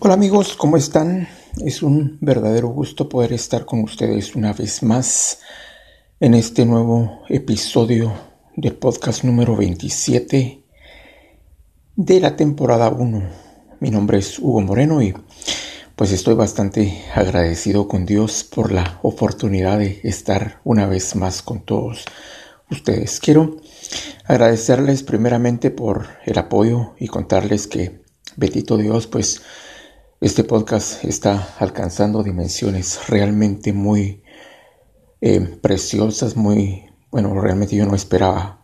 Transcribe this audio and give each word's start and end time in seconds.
Hola 0.00 0.14
amigos, 0.14 0.54
¿cómo 0.56 0.76
están? 0.76 1.26
Es 1.56 1.82
un 1.82 2.18
verdadero 2.20 2.68
gusto 2.68 3.08
poder 3.08 3.32
estar 3.32 3.64
con 3.64 3.80
ustedes 3.82 4.36
una 4.36 4.52
vez 4.52 4.84
más 4.84 5.40
en 6.20 6.34
este 6.34 6.64
nuevo 6.64 7.22
episodio 7.28 8.12
del 8.54 8.76
podcast 8.76 9.24
número 9.24 9.56
27 9.56 10.62
de 11.96 12.20
la 12.20 12.36
temporada 12.36 12.90
1. 12.90 13.22
Mi 13.80 13.90
nombre 13.90 14.18
es 14.18 14.38
Hugo 14.38 14.60
Moreno 14.60 15.02
y 15.02 15.14
pues 15.96 16.12
estoy 16.12 16.34
bastante 16.34 17.02
agradecido 17.12 17.88
con 17.88 18.06
Dios 18.06 18.44
por 18.44 18.70
la 18.70 19.00
oportunidad 19.02 19.80
de 19.80 19.98
estar 20.04 20.60
una 20.62 20.86
vez 20.86 21.16
más 21.16 21.42
con 21.42 21.62
todos 21.62 22.04
ustedes. 22.70 23.18
Quiero 23.18 23.56
agradecerles 24.26 25.02
primeramente 25.02 25.72
por 25.72 26.06
el 26.24 26.38
apoyo 26.38 26.94
y 27.00 27.08
contarles 27.08 27.66
que, 27.66 28.04
bendito 28.36 28.76
Dios, 28.76 29.08
pues 29.08 29.42
este 30.20 30.42
podcast 30.42 31.04
está 31.04 31.54
alcanzando 31.60 32.24
dimensiones 32.24 33.08
realmente 33.08 33.72
muy 33.72 34.24
eh, 35.20 35.40
preciosas, 35.60 36.36
muy, 36.36 36.86
bueno, 37.12 37.40
realmente 37.40 37.76
yo 37.76 37.86
no 37.86 37.94
esperaba 37.94 38.60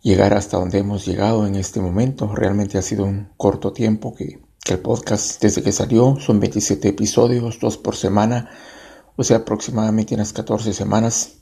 llegar 0.00 0.32
hasta 0.32 0.56
donde 0.56 0.78
hemos 0.78 1.04
llegado 1.04 1.46
en 1.46 1.56
este 1.56 1.80
momento. 1.80 2.34
Realmente 2.34 2.78
ha 2.78 2.82
sido 2.82 3.04
un 3.04 3.28
corto 3.36 3.74
tiempo 3.74 4.14
que, 4.14 4.40
que 4.64 4.72
el 4.72 4.78
podcast 4.78 5.42
desde 5.42 5.62
que 5.62 5.72
salió 5.72 6.16
son 6.20 6.40
27 6.40 6.88
episodios, 6.88 7.60
dos 7.60 7.76
por 7.76 7.94
semana, 7.94 8.48
o 9.16 9.24
sea, 9.24 9.38
aproximadamente 9.38 10.14
unas 10.14 10.32
14 10.32 10.72
semanas. 10.72 11.34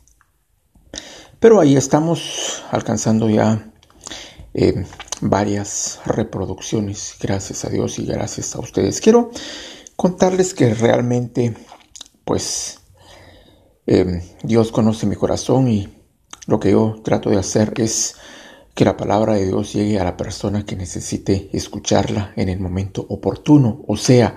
Pero 1.39 1.61
ahí 1.61 1.77
estamos 1.77 2.65
alcanzando 2.73 3.31
ya 3.31 3.71
eh, 4.55 4.87
varias 5.21 6.01
reproducciones, 6.05 7.17
gracias 7.21 7.65
a 7.65 7.71
Dios 7.71 7.99
y 7.99 8.07
gracias 8.07 8.55
a 8.55 8.61
ustedes. 8.61 9.01
Quiero 9.01 9.31
contarles 9.97 10.55
que 10.55 10.75
realmente, 10.75 11.57
pues, 12.25 12.81
eh, 13.87 14.23
Dios 14.43 14.73
conoce 14.73 15.07
mi 15.07 15.17
corazón 15.17 15.69
y 15.69 15.89
lo 16.47 16.61
que 16.61 16.73
yo 16.73 17.01
trato 17.05 17.31
de 17.31 17.39
hacer 17.39 17.75
es 17.77 18.17
que 18.75 18.85
la 18.85 18.97
palabra 18.97 19.35
de 19.35 19.47
Dios 19.47 19.73
llegue 19.73 20.01
a 20.01 20.05
la 20.05 20.17
persona 20.17 20.65
que 20.67 20.77
necesite 20.77 21.49
escucharla 21.53 22.33
en 22.37 22.49
el 22.49 22.59
momento 22.59 23.07
oportuno. 23.09 23.83
O 23.87 23.97
sea, 23.97 24.37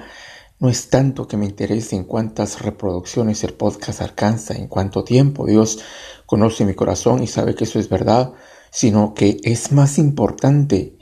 no 0.59 0.69
es 0.69 0.89
tanto 0.89 1.27
que 1.27 1.37
me 1.37 1.45
interese 1.45 1.95
en 1.95 2.03
cuántas 2.03 2.61
reproducciones 2.61 3.43
el 3.43 3.53
podcast 3.53 4.01
alcanza, 4.01 4.55
en 4.55 4.67
cuánto 4.67 5.03
tiempo. 5.03 5.45
Dios 5.45 5.79
conoce 6.25 6.65
mi 6.65 6.75
corazón 6.75 7.23
y 7.23 7.27
sabe 7.27 7.55
que 7.55 7.63
eso 7.63 7.79
es 7.79 7.89
verdad 7.89 8.33
sino 8.71 9.13
que 9.13 9.37
es 9.43 9.71
más 9.71 9.97
importante 9.97 10.97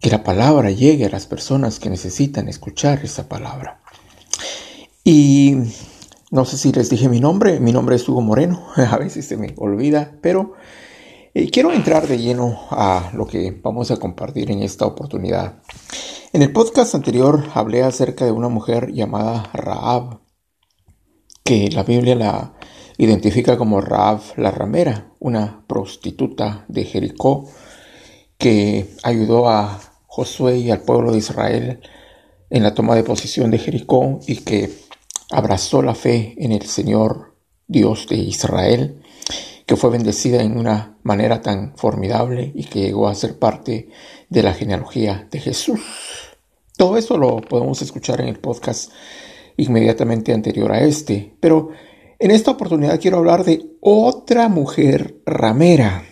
que 0.00 0.10
la 0.10 0.24
palabra 0.24 0.70
llegue 0.70 1.06
a 1.06 1.10
las 1.10 1.26
personas 1.26 1.78
que 1.78 1.90
necesitan 1.90 2.48
escuchar 2.48 3.00
esa 3.04 3.28
palabra. 3.28 3.80
Y 5.04 5.56
no 6.30 6.44
sé 6.44 6.56
si 6.56 6.72
les 6.72 6.88
dije 6.88 7.08
mi 7.08 7.20
nombre, 7.20 7.60
mi 7.60 7.72
nombre 7.72 7.96
es 7.96 8.08
Hugo 8.08 8.20
Moreno, 8.22 8.68
a 8.76 8.96
veces 8.96 9.26
se 9.26 9.36
me 9.36 9.54
olvida, 9.56 10.16
pero 10.22 10.54
eh, 11.34 11.50
quiero 11.50 11.72
entrar 11.72 12.06
de 12.06 12.18
lleno 12.18 12.58
a 12.70 13.10
lo 13.14 13.26
que 13.26 13.50
vamos 13.62 13.90
a 13.90 13.98
compartir 13.98 14.50
en 14.50 14.62
esta 14.62 14.86
oportunidad. 14.86 15.62
En 16.32 16.42
el 16.42 16.52
podcast 16.52 16.94
anterior 16.94 17.44
hablé 17.54 17.82
acerca 17.82 18.24
de 18.24 18.32
una 18.32 18.48
mujer 18.48 18.92
llamada 18.92 19.50
Raab, 19.52 20.20
que 21.44 21.68
la 21.70 21.82
Biblia 21.82 22.14
la 22.14 22.54
identifica 23.00 23.56
como 23.56 23.80
Raab 23.80 24.20
la 24.36 24.50
ramera, 24.50 25.10
una 25.20 25.64
prostituta 25.66 26.66
de 26.68 26.84
Jericó 26.84 27.48
que 28.36 28.90
ayudó 29.02 29.48
a 29.48 29.80
Josué 30.06 30.58
y 30.58 30.70
al 30.70 30.82
pueblo 30.82 31.10
de 31.10 31.18
Israel 31.18 31.80
en 32.50 32.62
la 32.62 32.74
toma 32.74 32.94
de 32.94 33.02
posición 33.02 33.50
de 33.50 33.56
Jericó 33.56 34.20
y 34.26 34.36
que 34.36 34.70
abrazó 35.30 35.80
la 35.80 35.94
fe 35.94 36.34
en 36.36 36.52
el 36.52 36.66
Señor 36.66 37.34
Dios 37.66 38.06
de 38.06 38.16
Israel, 38.16 39.00
que 39.64 39.76
fue 39.76 39.88
bendecida 39.88 40.42
en 40.42 40.58
una 40.58 40.98
manera 41.02 41.40
tan 41.40 41.74
formidable 41.78 42.52
y 42.54 42.64
que 42.64 42.80
llegó 42.80 43.08
a 43.08 43.14
ser 43.14 43.38
parte 43.38 43.88
de 44.28 44.42
la 44.42 44.52
genealogía 44.52 45.26
de 45.30 45.40
Jesús. 45.40 45.80
Todo 46.76 46.98
eso 46.98 47.16
lo 47.16 47.38
podemos 47.40 47.80
escuchar 47.80 48.20
en 48.20 48.28
el 48.28 48.40
podcast 48.40 48.92
inmediatamente 49.56 50.34
anterior 50.34 50.70
a 50.70 50.82
este, 50.82 51.34
pero 51.40 51.70
en 52.20 52.30
esta 52.30 52.50
oportunidad 52.50 53.00
quiero 53.00 53.16
hablar 53.16 53.44
de 53.44 53.66
otra 53.80 54.48
mujer 54.48 55.22
ramera. 55.24 56.04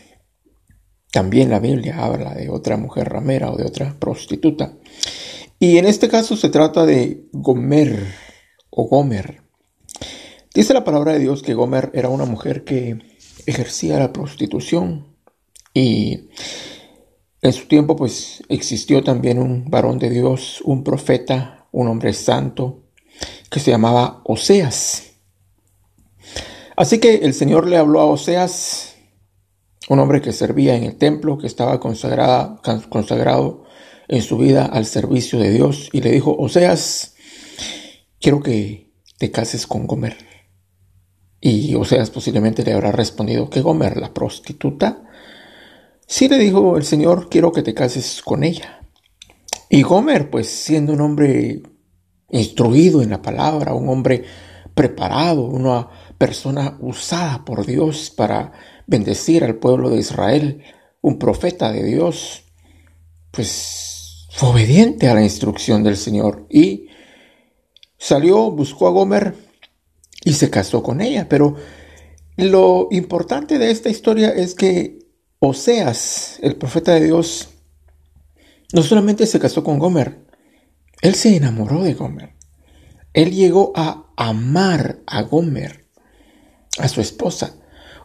También 1.12 1.50
la 1.50 1.60
Biblia 1.60 2.02
habla 2.02 2.34
de 2.34 2.48
otra 2.48 2.78
mujer 2.78 3.10
ramera 3.10 3.50
o 3.50 3.56
de 3.56 3.66
otra 3.66 3.94
prostituta. 3.98 4.72
Y 5.58 5.76
en 5.76 5.84
este 5.84 6.08
caso 6.08 6.36
se 6.36 6.48
trata 6.48 6.86
de 6.86 7.28
Gomer 7.32 8.14
o 8.70 8.84
Gomer. 8.84 9.42
Dice 10.54 10.72
la 10.72 10.84
palabra 10.84 11.12
de 11.12 11.18
Dios 11.18 11.42
que 11.42 11.54
Gomer 11.54 11.90
era 11.92 12.08
una 12.08 12.24
mujer 12.24 12.64
que 12.64 12.98
ejercía 13.44 13.98
la 13.98 14.12
prostitución 14.12 15.14
y 15.74 16.28
en 17.42 17.52
su 17.52 17.68
tiempo 17.68 17.96
pues 17.96 18.42
existió 18.48 19.04
también 19.04 19.38
un 19.38 19.70
varón 19.70 19.98
de 19.98 20.08
Dios, 20.08 20.62
un 20.64 20.84
profeta, 20.84 21.66
un 21.70 21.88
hombre 21.88 22.14
santo 22.14 22.84
que 23.50 23.60
se 23.60 23.70
llamaba 23.70 24.22
Oseas. 24.24 25.07
Así 26.78 27.00
que 27.00 27.16
el 27.16 27.34
Señor 27.34 27.66
le 27.66 27.76
habló 27.76 27.98
a 27.98 28.04
Oseas, 28.04 28.94
un 29.88 29.98
hombre 29.98 30.22
que 30.22 30.30
servía 30.30 30.76
en 30.76 30.84
el 30.84 30.94
templo, 30.94 31.36
que 31.36 31.48
estaba 31.48 31.80
consagrado 31.80 33.64
en 34.06 34.22
su 34.22 34.38
vida 34.38 34.64
al 34.64 34.86
servicio 34.86 35.40
de 35.40 35.50
Dios, 35.50 35.88
y 35.92 36.02
le 36.02 36.12
dijo, 36.12 36.36
Oseas, 36.38 37.16
quiero 38.20 38.40
que 38.40 38.92
te 39.18 39.32
cases 39.32 39.66
con 39.66 39.88
Gomer. 39.88 40.18
Y 41.40 41.74
Oseas 41.74 42.10
posiblemente 42.10 42.62
le 42.62 42.74
habrá 42.74 42.92
respondido, 42.92 43.50
¿qué 43.50 43.60
Gomer, 43.60 43.96
la 43.96 44.14
prostituta? 44.14 45.02
Sí 46.06 46.28
le 46.28 46.38
dijo 46.38 46.76
el 46.76 46.84
Señor, 46.84 47.28
quiero 47.28 47.50
que 47.50 47.64
te 47.64 47.74
cases 47.74 48.22
con 48.22 48.44
ella. 48.44 48.88
Y 49.68 49.82
Gomer, 49.82 50.30
pues 50.30 50.48
siendo 50.48 50.92
un 50.92 51.00
hombre 51.00 51.60
instruido 52.30 53.02
en 53.02 53.10
la 53.10 53.20
palabra, 53.20 53.74
un 53.74 53.88
hombre 53.88 54.22
preparado, 54.74 55.42
una 55.42 55.88
persona 56.18 56.76
usada 56.80 57.44
por 57.44 57.64
Dios 57.64 58.10
para 58.10 58.52
bendecir 58.86 59.44
al 59.44 59.56
pueblo 59.56 59.90
de 59.90 60.00
Israel, 60.00 60.62
un 61.00 61.18
profeta 61.18 61.70
de 61.72 61.84
Dios, 61.84 62.44
pues 63.30 64.26
fue 64.30 64.50
obediente 64.50 65.08
a 65.08 65.14
la 65.14 65.22
instrucción 65.22 65.82
del 65.82 65.96
Señor 65.96 66.46
y 66.50 66.88
salió, 67.96 68.50
buscó 68.50 68.88
a 68.88 68.90
Gomer 68.90 69.34
y 70.24 70.32
se 70.32 70.50
casó 70.50 70.82
con 70.82 71.00
ella. 71.00 71.28
Pero 71.28 71.56
lo 72.36 72.88
importante 72.90 73.58
de 73.58 73.70
esta 73.70 73.88
historia 73.88 74.30
es 74.30 74.54
que 74.54 74.98
Oseas, 75.40 76.38
el 76.42 76.56
profeta 76.56 76.94
de 76.94 77.04
Dios, 77.04 77.48
no 78.72 78.82
solamente 78.82 79.24
se 79.26 79.38
casó 79.38 79.62
con 79.62 79.78
Gomer, 79.78 80.26
él 81.00 81.14
se 81.14 81.36
enamoró 81.36 81.82
de 81.82 81.94
Gomer. 81.94 82.34
Él 83.12 83.32
llegó 83.32 83.72
a 83.76 84.12
amar 84.16 85.00
a 85.06 85.22
Gomer 85.22 85.87
a 86.78 86.88
su 86.88 87.00
esposa. 87.00 87.54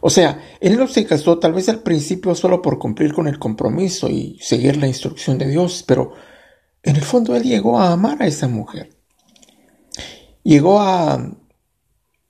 O 0.00 0.10
sea, 0.10 0.38
él 0.60 0.76
no 0.76 0.86
se 0.86 1.06
casó 1.06 1.38
tal 1.38 1.54
vez 1.54 1.68
al 1.68 1.82
principio 1.82 2.34
solo 2.34 2.60
por 2.60 2.78
cumplir 2.78 3.14
con 3.14 3.26
el 3.26 3.38
compromiso 3.38 4.10
y 4.10 4.38
seguir 4.40 4.76
la 4.76 4.86
instrucción 4.86 5.38
de 5.38 5.48
Dios, 5.48 5.82
pero 5.86 6.12
en 6.82 6.96
el 6.96 7.02
fondo 7.02 7.34
él 7.34 7.42
llegó 7.42 7.78
a 7.78 7.92
amar 7.92 8.22
a 8.22 8.26
esa 8.26 8.46
mujer. 8.46 8.90
Llegó 10.42 10.80
a 10.80 11.34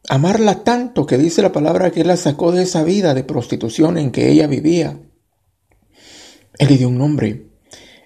amarla 0.08 0.62
tanto 0.62 1.06
que 1.06 1.18
dice 1.18 1.42
la 1.42 1.50
palabra 1.50 1.90
que 1.90 2.02
él 2.02 2.06
la 2.06 2.16
sacó 2.16 2.52
de 2.52 2.62
esa 2.62 2.84
vida 2.84 3.14
de 3.14 3.24
prostitución 3.24 3.98
en 3.98 4.12
que 4.12 4.30
ella 4.30 4.46
vivía. 4.46 5.00
Él 6.58 6.68
le 6.68 6.76
dio 6.76 6.88
un 6.88 6.98
nombre, 6.98 7.48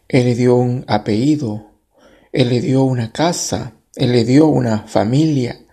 él 0.09 0.25
le 0.25 0.35
dio 0.35 0.57
un 0.57 0.87
apellido, 0.89 1.83
él 2.33 2.49
le 2.49 2.63
dio 2.63 2.85
una 2.85 3.13
casa, 3.13 3.75
él 3.97 4.13
le 4.13 4.25
dio 4.25 4.47
una 4.47 4.87
familia 4.87 5.67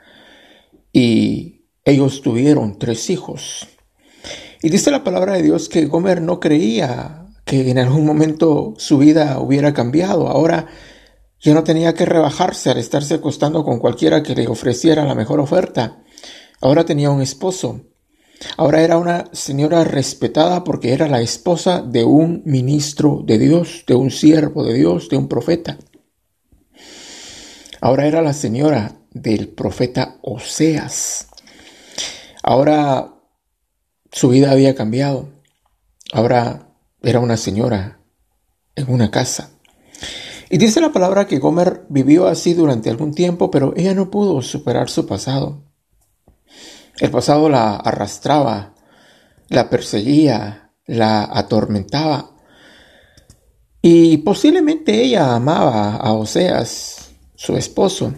y 0.92 1.55
ellos 1.86 2.22
tuvieron 2.22 2.80
tres 2.80 3.10
hijos. 3.10 3.68
Y 4.62 4.70
dice 4.70 4.90
la 4.90 5.04
palabra 5.04 5.34
de 5.34 5.44
Dios 5.44 5.70
que 5.70 5.86
Gomer 5.86 6.22
no 6.22 6.40
creía 6.40 7.28
que 7.46 7.70
en 7.70 7.78
algún 7.78 8.06
momento 8.06 8.74
su 8.78 8.98
vida 8.98 9.40
hubiera 9.40 9.74
cambiado. 9.74 10.28
Ahora 10.28 10.68
ya 11.40 11.54
no 11.54 11.64
tenía 11.64 11.94
que 11.94 12.06
rebajarse 12.06 12.72
al 12.72 12.80
estarse 12.80 13.14
acostando 13.14 13.64
con 13.64 13.78
cualquiera 13.78 14.24
que 14.24 14.34
le 14.34 14.48
ofreciera 14.48 15.06
la 15.06 15.14
mejor 15.14 15.40
oferta. 15.40 16.04
Ahora 16.60 16.86
tenía 16.86 17.12
un 17.12 17.22
esposo. 17.22 17.82
Ahora 18.58 18.82
era 18.82 18.98
una 18.98 19.26
señora 19.32 19.84
respetada 19.84 20.64
porque 20.64 20.92
era 20.92 21.08
la 21.08 21.22
esposa 21.22 21.84
de 21.84 22.04
un 22.04 22.42
ministro 22.46 23.22
de 23.24 23.38
Dios, 23.38 23.84
de 23.88 23.94
un 23.94 24.10
siervo 24.10 24.64
de 24.64 24.74
Dios, 24.74 25.08
de 25.10 25.18
un 25.18 25.28
profeta. 25.28 25.78
Ahora 27.80 28.08
era 28.08 28.24
la 28.24 28.34
señora 28.34 28.96
del 29.12 29.50
profeta 29.50 30.18
Oseas. 30.24 31.28
Ahora 32.48 33.12
su 34.12 34.30
vida 34.30 34.52
había 34.52 34.76
cambiado. 34.76 35.30
Ahora 36.14 36.70
era 37.02 37.20
una 37.20 37.38
señora 37.38 38.02
en 38.76 38.92
una 38.94 39.10
casa. 39.10 39.50
Y 40.52 40.60
dice 40.60 40.80
la 40.80 40.92
palabra 40.92 41.26
que 41.26 41.40
Gomer 41.40 41.88
vivió 41.90 42.28
así 42.28 42.54
durante 42.54 42.92
algún 42.92 43.16
tiempo, 43.16 43.50
pero 43.50 43.74
ella 43.76 43.96
no 43.96 44.12
pudo 44.12 44.44
superar 44.44 44.92
su 44.92 45.08
pasado. 45.08 45.64
El 47.00 47.10
pasado 47.10 47.50
la 47.50 47.78
arrastraba, 47.78 48.76
la 49.50 49.68
perseguía, 49.72 50.72
la 50.86 51.24
atormentaba. 51.24 52.36
Y 53.82 54.18
posiblemente 54.18 55.02
ella 55.02 55.34
amaba 55.34 55.96
a 55.96 56.14
Oseas, 56.14 57.10
su 57.34 57.58
esposo. 57.58 58.14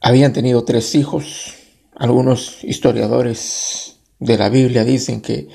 Habían 0.00 0.32
tenido 0.32 0.64
tres 0.64 0.96
hijos. 0.96 1.59
Algunos 2.00 2.64
historiadores 2.64 4.00
de 4.18 4.38
la 4.38 4.48
Biblia 4.48 4.84
dicen 4.84 5.20
que 5.20 5.48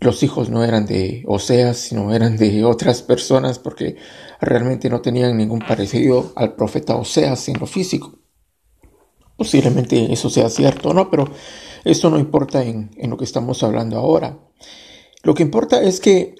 los 0.00 0.22
hijos 0.22 0.48
no 0.48 0.64
eran 0.64 0.86
de 0.86 1.22
Oseas, 1.26 1.76
sino 1.76 2.14
eran 2.14 2.38
de 2.38 2.64
otras 2.64 3.02
personas 3.02 3.58
porque 3.58 3.96
realmente 4.40 4.88
no 4.88 5.02
tenían 5.02 5.36
ningún 5.36 5.58
parecido 5.58 6.32
al 6.34 6.54
profeta 6.54 6.96
Oseas 6.96 7.46
en 7.50 7.60
lo 7.60 7.66
físico. 7.66 8.18
Posiblemente 9.36 10.10
eso 10.10 10.30
sea 10.30 10.48
cierto, 10.48 10.94
¿no? 10.94 11.10
Pero 11.10 11.28
eso 11.84 12.08
no 12.08 12.18
importa 12.18 12.64
en, 12.64 12.90
en 12.96 13.10
lo 13.10 13.18
que 13.18 13.26
estamos 13.26 13.62
hablando 13.62 13.98
ahora. 13.98 14.38
Lo 15.22 15.34
que 15.34 15.42
importa 15.42 15.82
es 15.82 16.00
que 16.00 16.36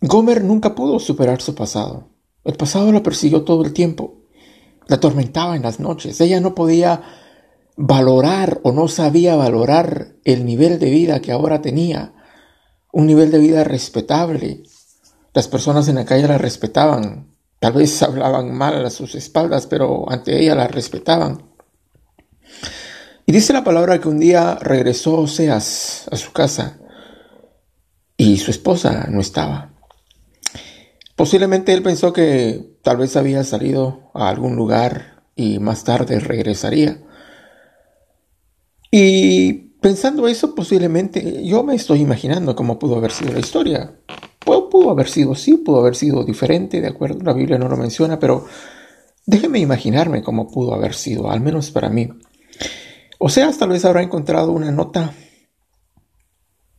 Gomer 0.00 0.44
nunca 0.44 0.76
pudo 0.76 1.00
superar 1.00 1.42
su 1.42 1.56
pasado. 1.56 2.10
El 2.44 2.54
pasado 2.54 2.92
la 2.92 3.02
persiguió 3.02 3.42
todo 3.42 3.64
el 3.64 3.72
tiempo. 3.72 4.22
La 4.86 4.94
atormentaba 4.94 5.56
en 5.56 5.62
las 5.62 5.80
noches. 5.80 6.20
Ella 6.20 6.40
no 6.40 6.54
podía 6.54 7.02
valorar 7.76 8.60
o 8.62 8.72
no 8.72 8.88
sabía 8.88 9.36
valorar 9.36 10.16
el 10.24 10.44
nivel 10.44 10.78
de 10.78 10.90
vida 10.90 11.20
que 11.20 11.32
ahora 11.32 11.60
tenía 11.60 12.14
un 12.92 13.06
nivel 13.06 13.30
de 13.30 13.38
vida 13.38 13.62
respetable. 13.64 14.62
Las 15.34 15.48
personas 15.48 15.86
en 15.88 15.96
la 15.96 16.06
calle 16.06 16.26
la 16.26 16.38
respetaban. 16.38 17.36
Tal 17.58 17.74
vez 17.74 18.02
hablaban 18.02 18.52
mal 18.54 18.84
a 18.84 18.90
sus 18.90 19.14
espaldas, 19.14 19.66
pero 19.66 20.10
ante 20.10 20.40
ella 20.40 20.54
la 20.54 20.68
respetaban. 20.68 21.50
Y 23.26 23.32
dice 23.32 23.52
la 23.52 23.64
palabra 23.64 24.00
que 24.00 24.08
un 24.08 24.20
día 24.20 24.56
regresó 24.60 25.18
Oseas 25.18 26.06
a 26.10 26.16
su 26.16 26.32
casa 26.32 26.78
y 28.16 28.38
su 28.38 28.50
esposa 28.50 29.08
no 29.10 29.20
estaba. 29.20 29.72
Posiblemente 31.16 31.72
él 31.74 31.82
pensó 31.82 32.12
que 32.12 32.78
tal 32.82 32.98
vez 32.98 33.16
había 33.16 33.42
salido 33.42 34.10
a 34.14 34.28
algún 34.28 34.54
lugar 34.54 35.24
y 35.34 35.58
más 35.58 35.84
tarde 35.84 36.20
regresaría. 36.20 37.02
Y 38.90 39.66
Pensando 39.86 40.26
eso, 40.26 40.52
posiblemente 40.52 41.44
yo 41.46 41.62
me 41.62 41.76
estoy 41.76 42.00
imaginando 42.00 42.56
cómo 42.56 42.76
pudo 42.76 42.96
haber 42.96 43.12
sido 43.12 43.32
la 43.32 43.38
historia. 43.38 43.94
Pudo, 44.44 44.90
haber 44.90 45.08
sido 45.08 45.36
sí, 45.36 45.58
pudo 45.58 45.78
haber 45.78 45.94
sido 45.94 46.24
diferente, 46.24 46.80
de 46.80 46.88
acuerdo, 46.88 47.20
la 47.22 47.32
Biblia 47.32 47.56
no 47.56 47.68
lo 47.68 47.76
menciona, 47.76 48.18
pero 48.18 48.46
déjeme 49.26 49.60
imaginarme 49.60 50.24
cómo 50.24 50.48
pudo 50.48 50.74
haber 50.74 50.92
sido, 50.92 51.30
al 51.30 51.40
menos 51.40 51.70
para 51.70 51.88
mí. 51.88 52.08
O 53.18 53.28
sea, 53.28 53.52
tal 53.52 53.68
vez 53.68 53.84
habrá 53.84 54.02
encontrado 54.02 54.50
una 54.50 54.72
nota 54.72 55.14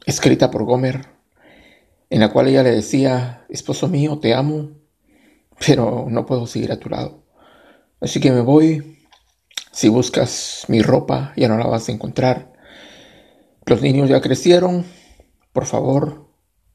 escrita 0.06 0.52
por 0.52 0.66
Gomer, 0.66 1.06
en 2.10 2.20
la 2.20 2.34
cual 2.34 2.50
ella 2.50 2.64
le 2.64 2.72
decía, 2.72 3.46
esposo 3.48 3.88
mío, 3.88 4.20
te 4.20 4.34
amo, 4.34 4.72
pero 5.66 6.08
no 6.10 6.26
puedo 6.26 6.46
seguir 6.46 6.74
a 6.74 6.80
tu 6.80 6.90
lado. 6.90 7.24
Así 8.02 8.20
que 8.20 8.32
me 8.32 8.42
voy. 8.42 8.97
Si 9.78 9.90
buscas 9.90 10.64
mi 10.70 10.82
ropa, 10.82 11.34
ya 11.38 11.48
no 11.48 11.56
la 11.56 11.68
vas 11.68 11.88
a 11.88 11.92
encontrar. 11.92 12.52
Los 13.64 13.80
niños 13.84 14.10
ya 14.10 14.22
crecieron, 14.22 14.86
por 15.54 15.68
favor, 15.68 16.32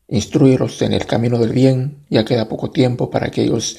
instruirlos 0.07 0.81
en 0.83 0.93
el 0.93 1.05
camino 1.05 1.37
del 1.41 1.51
bien, 1.51 2.07
ya 2.11 2.25
queda 2.25 2.49
poco 2.49 2.71
tiempo 2.71 3.11
para 3.11 3.33
que 3.33 3.43
ellos 3.43 3.77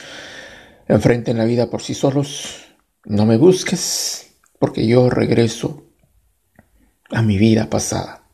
enfrenten 0.89 1.37
la 1.37 1.45
vida 1.45 1.69
por 1.69 1.81
sí 1.81 1.93
solos. 1.93 2.65
No 3.05 3.25
me 3.25 3.37
busques, 3.37 4.33
porque 4.59 4.85
yo 4.85 5.09
regreso 5.09 5.85
a 7.09 7.21
mi 7.21 7.37
vida 7.37 7.69
pasada. 7.69 8.25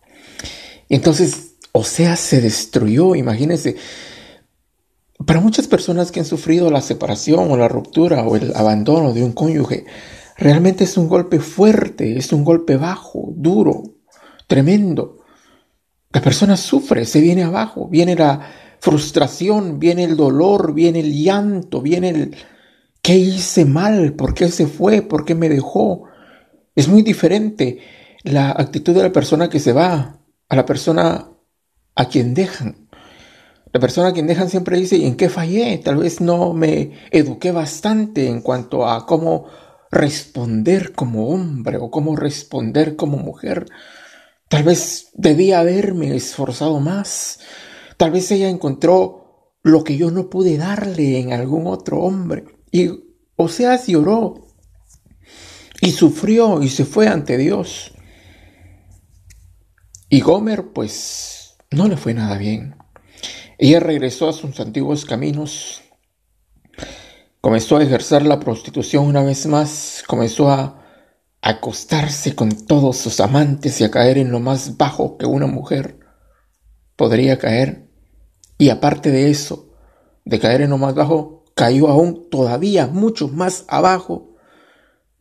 Y 0.87 0.95
entonces, 0.95 1.51
o 1.71 1.83
sea, 1.83 2.15
se 2.15 2.41
destruyó, 2.41 3.13
imagínense. 3.13 3.75
Para 5.23 5.39
muchas 5.39 5.67
personas 5.67 6.11
que 6.11 6.21
han 6.21 6.25
sufrido 6.25 6.71
la 6.71 6.81
separación 6.81 7.51
o 7.51 7.57
la 7.57 7.67
ruptura 7.67 8.23
o 8.23 8.35
el 8.35 8.55
abandono 8.55 9.13
de 9.13 9.23
un 9.23 9.33
cónyuge, 9.33 9.85
realmente 10.39 10.85
es 10.85 10.97
un 10.97 11.07
golpe 11.07 11.39
fuerte, 11.39 12.17
es 12.17 12.31
un 12.31 12.43
golpe 12.43 12.77
bajo, 12.77 13.33
duro, 13.35 13.83
tremendo. 14.47 15.17
La 16.11 16.21
persona 16.21 16.57
sufre, 16.57 17.05
se 17.05 17.21
viene 17.21 17.43
abajo, 17.43 17.87
viene 17.87 18.15
la 18.15 18.49
frustración, 18.79 19.79
viene 19.79 20.05
el 20.05 20.15
dolor, 20.15 20.73
viene 20.73 21.01
el 21.01 21.13
llanto, 21.13 21.81
viene 21.81 22.09
el 22.09 22.35
¿qué 23.01 23.17
hice 23.17 23.65
mal? 23.65 24.13
¿Por 24.13 24.33
qué 24.33 24.49
se 24.49 24.67
fue? 24.67 25.01
¿Por 25.01 25.25
qué 25.25 25.35
me 25.35 25.49
dejó? 25.49 26.05
Es 26.75 26.87
muy 26.87 27.01
diferente 27.01 27.79
la 28.23 28.51
actitud 28.51 28.93
de 28.93 29.03
la 29.03 29.11
persona 29.11 29.49
que 29.49 29.59
se 29.59 29.73
va 29.73 30.19
a 30.47 30.55
la 30.55 30.65
persona 30.65 31.29
a 31.95 32.07
quien 32.07 32.33
dejan. 32.33 32.87
La 33.71 33.79
persona 33.79 34.07
a 34.07 34.13
quien 34.13 34.25
dejan 34.25 34.49
siempre 34.49 34.79
dice, 34.79 34.97
¿y 34.97 35.05
en 35.05 35.15
qué 35.15 35.29
fallé? 35.29 35.77
Tal 35.77 35.97
vez 35.97 36.21
no 36.21 36.53
me 36.53 36.91
eduqué 37.11 37.51
bastante 37.51 38.27
en 38.27 38.41
cuanto 38.41 38.87
a 38.87 39.05
cómo 39.05 39.45
responder 39.91 40.93
como 40.93 41.29
hombre 41.29 41.77
o 41.77 41.89
cómo 41.89 42.15
responder 42.15 42.95
como 42.95 43.17
mujer. 43.17 43.65
Tal 44.47 44.63
vez 44.63 45.09
debía 45.13 45.59
haberme 45.59 46.15
esforzado 46.15 46.79
más. 46.79 47.39
Tal 47.97 48.11
vez 48.11 48.31
ella 48.31 48.49
encontró 48.49 49.55
lo 49.63 49.83
que 49.83 49.97
yo 49.97 50.11
no 50.11 50.29
pude 50.29 50.57
darle 50.57 51.19
en 51.19 51.33
algún 51.33 51.67
otro 51.67 51.99
hombre. 51.99 52.45
Y 52.71 52.89
Oseas 53.35 53.87
lloró 53.87 54.47
y 55.81 55.91
sufrió 55.91 56.61
y 56.61 56.69
se 56.69 56.85
fue 56.85 57.07
ante 57.07 57.37
Dios. 57.37 57.93
Y 60.09 60.21
Gomer, 60.21 60.73
pues, 60.73 61.55
no 61.71 61.87
le 61.87 61.95
fue 61.95 62.13
nada 62.13 62.37
bien. 62.37 62.75
Ella 63.59 63.79
regresó 63.79 64.29
a 64.29 64.33
sus 64.33 64.59
antiguos 64.59 65.05
caminos, 65.05 65.83
comenzó 67.41 67.77
a 67.77 67.83
ejercer 67.83 68.25
la 68.25 68.39
prostitución 68.39 69.05
una 69.05 69.23
vez 69.23 69.45
más, 69.45 70.03
comenzó 70.07 70.49
a 70.49 70.83
acostarse 71.41 72.35
con 72.35 72.51
todos 72.67 72.97
sus 72.97 73.19
amantes 73.19 73.79
y 73.79 73.83
a 73.83 73.91
caer 73.91 74.17
en 74.17 74.31
lo 74.31 74.39
más 74.39 74.77
bajo 74.77 75.17
que 75.17 75.25
una 75.25 75.47
mujer 75.47 75.99
podría 76.95 77.39
caer. 77.39 77.87
Y 78.57 78.69
aparte 78.69 79.09
de 79.09 79.29
eso, 79.29 79.73
de 80.25 80.39
caer 80.39 80.61
en 80.61 80.71
lo 80.71 80.77
más 80.77 80.95
bajo, 80.95 81.45
cayó 81.55 81.87
aún 81.87 82.29
todavía 82.29 82.87
mucho 82.87 83.29
más 83.29 83.63
abajo, 83.69 84.35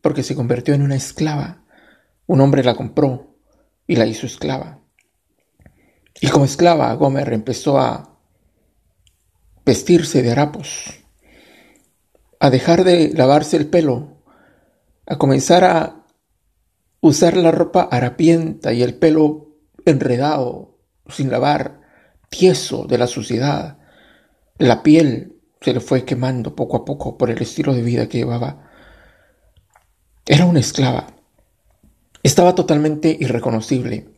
porque 0.01 0.23
se 0.23 0.35
convirtió 0.35 0.73
en 0.73 0.81
una 0.81 0.95
esclava. 0.95 1.63
Un 2.27 2.41
hombre 2.41 2.63
la 2.63 2.75
compró 2.75 3.37
y 3.87 3.95
la 3.95 4.05
hizo 4.05 4.25
esclava. 4.25 4.81
Y 6.21 6.27
como 6.27 6.45
esclava, 6.45 6.93
Gomer 6.95 7.31
empezó 7.31 7.79
a 7.79 8.17
vestirse 9.65 10.21
de 10.21 10.31
harapos, 10.31 10.98
a 12.39 12.49
dejar 12.49 12.83
de 12.83 13.11
lavarse 13.13 13.57
el 13.57 13.67
pelo, 13.67 14.23
a 15.05 15.17
comenzar 15.17 15.63
a 15.63 15.99
Usar 17.01 17.37
la 17.37 17.51
ropa 17.51 17.87
harapienta 17.89 18.73
y 18.73 18.83
el 18.83 18.93
pelo 18.93 19.55
enredado, 19.85 20.75
sin 21.07 21.31
lavar, 21.31 21.79
tieso 22.29 22.85
de 22.85 22.97
la 22.97 23.07
suciedad. 23.07 23.77
La 24.57 24.83
piel 24.83 25.37
se 25.61 25.73
le 25.73 25.79
fue 25.79 26.03
quemando 26.03 26.55
poco 26.55 26.75
a 26.75 26.85
poco 26.85 27.17
por 27.17 27.29
el 27.29 27.41
estilo 27.41 27.73
de 27.73 27.83
vida 27.83 28.09
que 28.09 28.17
llevaba. 28.17 28.69
Era 30.25 30.45
una 30.45 30.59
esclava. 30.59 31.07
Estaba 32.21 32.53
totalmente 32.53 33.15
irreconocible. 33.17 34.09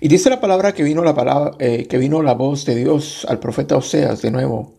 Y 0.00 0.08
dice 0.08 0.30
la 0.30 0.40
palabra 0.40 0.72
que 0.72 0.82
vino 0.82 1.04
la, 1.04 1.14
palabra, 1.14 1.52
eh, 1.58 1.86
que 1.86 1.98
vino 1.98 2.22
la 2.22 2.32
voz 2.32 2.64
de 2.64 2.76
Dios 2.76 3.26
al 3.28 3.40
profeta 3.40 3.76
Oseas 3.76 4.22
de 4.22 4.30
nuevo 4.30 4.78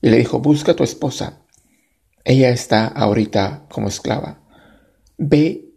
y 0.00 0.10
le 0.10 0.18
dijo, 0.18 0.38
busca 0.38 0.74
tu 0.74 0.84
esposa. 0.84 1.43
Ella 2.24 2.50
está 2.50 2.86
ahorita 2.86 3.66
como 3.70 3.88
esclava. 3.88 4.40
Ve 5.18 5.74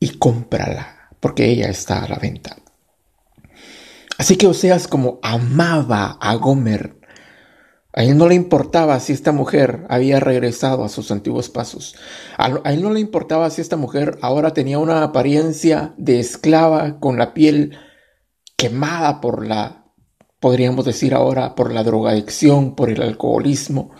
y 0.00 0.18
cómprala, 0.18 1.10
porque 1.20 1.46
ella 1.46 1.68
está 1.68 2.02
a 2.02 2.08
la 2.08 2.16
venta. 2.16 2.56
Así 4.16 4.36
que 4.36 4.46
Oseas 4.46 4.88
como 4.88 5.20
amaba 5.22 6.18
a 6.20 6.34
Gomer, 6.34 6.98
a 7.98 8.04
él 8.04 8.16
no 8.16 8.28
le 8.28 8.34
importaba 8.34 9.00
si 9.00 9.12
esta 9.12 9.32
mujer 9.32 9.84
había 9.88 10.20
regresado 10.20 10.84
a 10.84 10.88
sus 10.88 11.10
antiguos 11.10 11.48
pasos. 11.48 11.96
A 12.36 12.72
él 12.72 12.82
no 12.82 12.92
le 12.92 13.00
importaba 13.00 13.50
si 13.50 13.60
esta 13.60 13.76
mujer 13.76 14.18
ahora 14.22 14.52
tenía 14.52 14.78
una 14.78 15.02
apariencia 15.02 15.94
de 15.96 16.20
esclava 16.20 17.00
con 17.00 17.18
la 17.18 17.34
piel 17.34 17.76
quemada 18.56 19.20
por 19.20 19.46
la, 19.46 19.86
podríamos 20.38 20.84
decir 20.84 21.14
ahora, 21.14 21.54
por 21.54 21.72
la 21.72 21.82
drogadicción, 21.82 22.76
por 22.76 22.90
el 22.90 23.02
alcoholismo, 23.02 23.90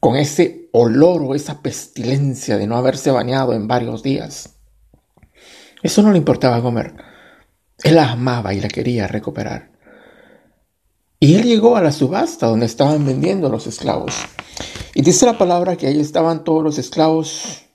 con 0.00 0.16
ese 0.16 0.68
olor 0.72 1.22
o 1.22 1.34
esa 1.34 1.62
pestilencia 1.62 2.58
de 2.58 2.66
no 2.66 2.76
haberse 2.76 3.10
bañado 3.10 3.54
en 3.54 3.66
varios 3.66 4.02
días. 4.02 4.56
Eso 5.82 6.02
no 6.02 6.12
le 6.12 6.18
importaba 6.18 6.56
a 6.56 6.60
Gomer. 6.60 6.94
Él 7.82 7.94
la 7.94 8.12
amaba 8.12 8.54
y 8.54 8.60
la 8.60 8.68
quería 8.68 9.06
recuperar. 9.06 9.72
Y 11.18 11.36
él 11.36 11.44
llegó 11.44 11.76
a 11.76 11.82
la 11.82 11.92
subasta 11.92 12.46
donde 12.46 12.66
estaban 12.66 13.06
vendiendo 13.06 13.48
los 13.48 13.66
esclavos. 13.66 14.14
Y 14.94 15.02
dice 15.02 15.26
la 15.26 15.38
palabra 15.38 15.76
que 15.76 15.86
ahí 15.86 16.00
estaban 16.00 16.44
todos 16.44 16.62
los 16.62 16.78
esclavos, 16.78 17.66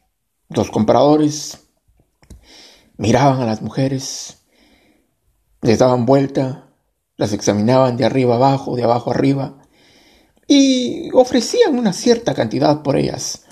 los 0.49 0.69
compradores, 0.69 1.59
miraban 2.97 3.41
a 3.41 3.45
las 3.45 3.61
mujeres, 3.61 4.43
les 5.61 5.79
daban 5.79 6.05
vuelta, 6.05 6.69
las 7.17 7.33
examinaban 7.33 7.97
de 7.97 8.05
arriba 8.05 8.35
abajo, 8.35 8.75
de 8.75 8.83
abajo 8.83 9.11
arriba, 9.11 9.60
y 10.53 11.09
ofrecían 11.13 11.79
una 11.79 11.93
cierta 11.93 12.33
cantidad 12.33 12.83
por 12.83 12.97
ellas. 12.97 13.43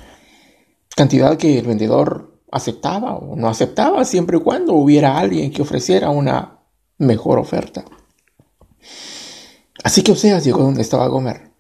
Cantidad 0.98 1.38
que 1.38 1.60
el 1.60 1.66
vendedor 1.66 2.42
aceptaba 2.52 3.16
o 3.16 3.38
no 3.38 3.48
aceptaba 3.48 4.04
siempre 4.04 4.36
y 4.36 4.42
cuando 4.42 4.74
hubiera 4.74 5.18
alguien 5.18 5.50
que 5.50 5.62
ofreciera 5.62 6.10
una 6.10 6.60
mejor 6.98 7.40
oferta. 7.40 7.86
Así 9.82 10.04
que 10.04 10.12
Oseas 10.12 10.44
llegó 10.44 10.62
donde 10.62 10.82
estaba 10.82 11.08
Gomer. 11.08 11.54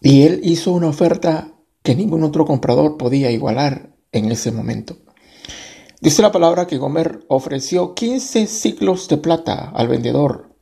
Y 0.00 0.22
él 0.22 0.42
hizo 0.44 0.70
una 0.70 0.86
oferta 0.86 1.54
que 1.82 1.96
ningún 1.96 2.22
otro 2.22 2.44
comprador 2.44 2.98
podía 2.98 3.32
igualar 3.32 3.96
en 4.12 4.30
ese 4.30 4.52
momento. 4.52 4.96
Dice 6.00 6.22
la 6.22 6.30
palabra 6.30 6.68
que 6.68 6.78
Gomer 6.78 7.24
ofreció 7.26 7.94
15 7.94 8.46
ciclos 8.46 9.08
de 9.08 9.16
plata 9.16 9.72
al 9.74 9.88
vendedor 9.88 10.54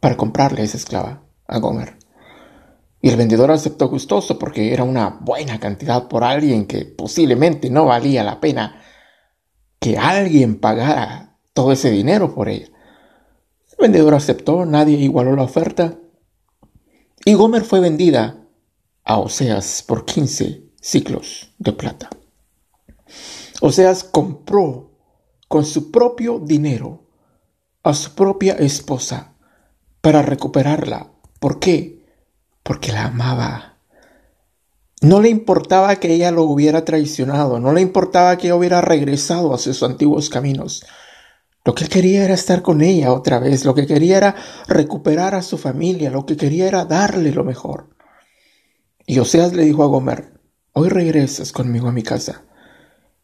para 0.00 0.18
comprarle 0.18 0.64
esa 0.64 0.76
esclava 0.76 1.22
a 1.46 1.58
Gomer. 1.60 1.99
Y 3.02 3.08
el 3.08 3.16
vendedor 3.16 3.50
aceptó 3.50 3.88
gustoso 3.88 4.38
porque 4.38 4.72
era 4.72 4.84
una 4.84 5.18
buena 5.20 5.58
cantidad 5.58 6.08
por 6.08 6.22
alguien 6.22 6.66
que 6.66 6.84
posiblemente 6.84 7.70
no 7.70 7.86
valía 7.86 8.22
la 8.22 8.40
pena 8.40 8.82
que 9.78 9.96
alguien 9.96 10.60
pagara 10.60 11.38
todo 11.54 11.72
ese 11.72 11.90
dinero 11.90 12.34
por 12.34 12.48
ella. 12.48 12.68
El 13.70 13.76
vendedor 13.80 14.14
aceptó, 14.14 14.66
nadie 14.66 14.98
igualó 14.98 15.34
la 15.34 15.42
oferta. 15.42 15.98
Y 17.24 17.34
Gomer 17.34 17.64
fue 17.64 17.80
vendida 17.80 18.46
a 19.04 19.18
Oseas 19.18 19.82
por 19.82 20.04
15 20.04 20.70
ciclos 20.80 21.54
de 21.58 21.72
plata. 21.72 22.10
Oseas 23.62 24.04
compró 24.04 24.90
con 25.48 25.64
su 25.64 25.90
propio 25.90 26.38
dinero 26.38 27.06
a 27.82 27.94
su 27.94 28.14
propia 28.14 28.54
esposa 28.54 29.34
para 30.00 30.22
recuperarla. 30.22 31.12
¿Por 31.38 31.58
qué? 31.58 31.99
Porque 32.62 32.92
la 32.92 33.06
amaba. 33.06 33.78
No 35.02 35.20
le 35.20 35.30
importaba 35.30 35.96
que 35.96 36.12
ella 36.12 36.30
lo 36.30 36.42
hubiera 36.42 36.84
traicionado, 36.84 37.58
no 37.58 37.72
le 37.72 37.80
importaba 37.80 38.36
que 38.36 38.52
hubiera 38.52 38.82
regresado 38.82 39.54
a 39.54 39.58
sus 39.58 39.82
antiguos 39.82 40.28
caminos. 40.28 40.84
Lo 41.64 41.74
que 41.74 41.86
quería 41.86 42.24
era 42.24 42.34
estar 42.34 42.62
con 42.62 42.82
ella 42.82 43.12
otra 43.12 43.38
vez, 43.38 43.64
lo 43.64 43.74
que 43.74 43.86
quería 43.86 44.18
era 44.18 44.34
recuperar 44.66 45.34
a 45.34 45.42
su 45.42 45.56
familia, 45.56 46.10
lo 46.10 46.26
que 46.26 46.36
quería 46.36 46.68
era 46.68 46.84
darle 46.84 47.32
lo 47.32 47.44
mejor. 47.44 47.96
Y 49.06 49.18
Oseas 49.18 49.54
le 49.54 49.64
dijo 49.64 49.82
a 49.82 49.86
Gomer, 49.86 50.40
hoy 50.72 50.88
regresas 50.88 51.52
conmigo 51.52 51.88
a 51.88 51.92
mi 51.92 52.02
casa 52.02 52.44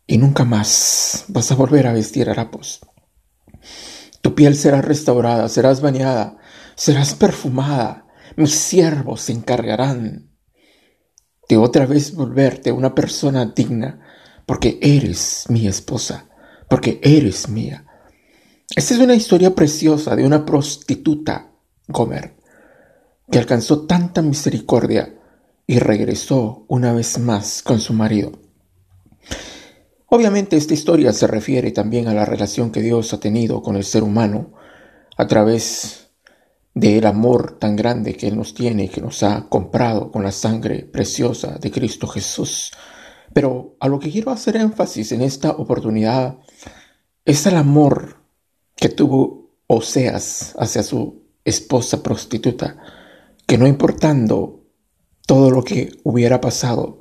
y 0.06 0.18
nunca 0.18 0.44
más 0.44 1.24
vas 1.28 1.52
a 1.52 1.56
volver 1.56 1.86
a 1.86 1.92
vestir 1.92 2.30
harapos. 2.30 2.80
Tu 4.22 4.34
piel 4.34 4.56
será 4.56 4.80
restaurada, 4.80 5.48
serás 5.48 5.80
bañada, 5.82 6.38
serás 6.74 7.14
perfumada 7.14 8.05
mis 8.36 8.54
siervos 8.54 9.22
se 9.22 9.32
encargarán 9.32 10.30
de 11.48 11.56
otra 11.56 11.86
vez 11.86 12.14
volverte 12.14 12.72
una 12.72 12.94
persona 12.94 13.46
digna, 13.46 14.00
porque 14.46 14.78
eres 14.80 15.44
mi 15.48 15.66
esposa, 15.66 16.28
porque 16.68 17.00
eres 17.02 17.48
mía. 17.48 17.84
Esta 18.74 18.94
es 18.94 19.00
una 19.00 19.14
historia 19.14 19.54
preciosa 19.54 20.16
de 20.16 20.26
una 20.26 20.44
prostituta, 20.44 21.52
Gomer, 21.88 22.36
que 23.30 23.38
alcanzó 23.38 23.86
tanta 23.86 24.22
misericordia 24.22 25.14
y 25.66 25.78
regresó 25.78 26.64
una 26.68 26.92
vez 26.92 27.18
más 27.18 27.62
con 27.62 27.80
su 27.80 27.92
marido. 27.92 28.32
Obviamente 30.08 30.56
esta 30.56 30.74
historia 30.74 31.12
se 31.12 31.26
refiere 31.26 31.72
también 31.72 32.08
a 32.08 32.14
la 32.14 32.24
relación 32.24 32.70
que 32.70 32.82
Dios 32.82 33.12
ha 33.12 33.20
tenido 33.20 33.62
con 33.62 33.76
el 33.76 33.84
ser 33.84 34.02
humano 34.02 34.52
a 35.16 35.26
través 35.26 36.05
del 36.76 37.06
amor 37.06 37.58
tan 37.58 37.74
grande 37.74 38.14
que 38.14 38.28
Él 38.28 38.36
nos 38.36 38.52
tiene, 38.52 38.90
que 38.90 39.00
nos 39.00 39.22
ha 39.22 39.48
comprado 39.48 40.12
con 40.12 40.22
la 40.22 40.30
sangre 40.30 40.82
preciosa 40.82 41.56
de 41.58 41.70
Cristo 41.70 42.06
Jesús. 42.06 42.70
Pero 43.32 43.78
a 43.80 43.88
lo 43.88 43.98
que 43.98 44.10
quiero 44.10 44.30
hacer 44.30 44.56
énfasis 44.56 45.10
en 45.12 45.22
esta 45.22 45.52
oportunidad 45.52 46.36
es 47.24 47.46
el 47.46 47.56
amor 47.56 48.18
que 48.76 48.90
tuvo 48.90 49.54
Oseas 49.66 50.54
hacia 50.58 50.82
su 50.82 51.22
esposa 51.46 52.02
prostituta, 52.02 52.76
que 53.46 53.56
no 53.56 53.66
importando 53.66 54.60
todo 55.26 55.50
lo 55.50 55.64
que 55.64 55.98
hubiera 56.04 56.42
pasado, 56.42 57.00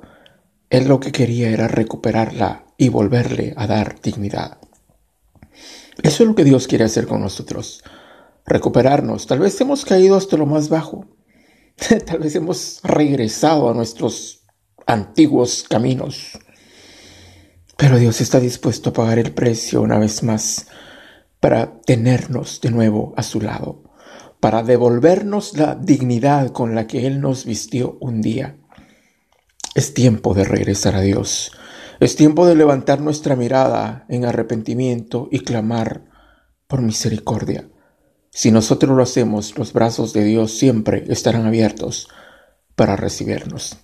él 0.70 0.88
lo 0.88 1.00
que 1.00 1.12
quería 1.12 1.50
era 1.50 1.68
recuperarla 1.68 2.64
y 2.78 2.88
volverle 2.88 3.52
a 3.58 3.66
dar 3.66 4.00
dignidad. 4.00 4.56
Eso 6.02 6.22
es 6.22 6.28
lo 6.28 6.34
que 6.34 6.44
Dios 6.44 6.66
quiere 6.66 6.84
hacer 6.84 7.06
con 7.06 7.20
nosotros 7.20 7.82
recuperarnos. 8.46 9.26
Tal 9.26 9.40
vez 9.40 9.60
hemos 9.60 9.84
caído 9.84 10.16
hasta 10.16 10.36
lo 10.36 10.46
más 10.46 10.68
bajo. 10.68 11.06
Tal 12.06 12.20
vez 12.20 12.34
hemos 12.34 12.80
regresado 12.82 13.68
a 13.68 13.74
nuestros 13.74 14.46
antiguos 14.86 15.64
caminos. 15.68 16.38
Pero 17.76 17.98
Dios 17.98 18.20
está 18.20 18.40
dispuesto 18.40 18.90
a 18.90 18.92
pagar 18.94 19.18
el 19.18 19.34
precio 19.34 19.82
una 19.82 19.98
vez 19.98 20.22
más 20.22 20.68
para 21.40 21.80
tenernos 21.82 22.60
de 22.62 22.70
nuevo 22.70 23.12
a 23.16 23.22
su 23.22 23.40
lado, 23.40 23.82
para 24.40 24.62
devolvernos 24.62 25.56
la 25.58 25.74
dignidad 25.74 26.50
con 26.50 26.74
la 26.74 26.86
que 26.86 27.06
Él 27.06 27.20
nos 27.20 27.44
vistió 27.44 27.98
un 28.00 28.22
día. 28.22 28.56
Es 29.74 29.92
tiempo 29.92 30.32
de 30.32 30.44
regresar 30.44 30.94
a 30.94 31.02
Dios. 31.02 31.52
Es 32.00 32.16
tiempo 32.16 32.46
de 32.46 32.54
levantar 32.54 33.00
nuestra 33.00 33.36
mirada 33.36 34.06
en 34.08 34.24
arrepentimiento 34.24 35.28
y 35.30 35.40
clamar 35.40 36.04
por 36.66 36.80
misericordia. 36.80 37.68
Si 38.36 38.50
nosotros 38.50 38.94
lo 38.94 39.02
hacemos, 39.02 39.56
los 39.56 39.72
brazos 39.72 40.12
de 40.12 40.22
Dios 40.22 40.58
siempre 40.58 41.04
estarán 41.08 41.46
abiertos 41.46 42.10
para 42.74 42.94
recibirnos. 42.94 43.78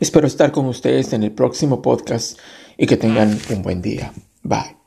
Espero 0.00 0.26
estar 0.26 0.50
con 0.50 0.66
ustedes 0.66 1.12
en 1.12 1.22
el 1.22 1.30
próximo 1.30 1.80
podcast 1.80 2.36
y 2.76 2.88
que 2.88 2.96
tengan 2.96 3.38
un 3.50 3.62
buen 3.62 3.80
día. 3.80 4.12
Bye. 4.42 4.83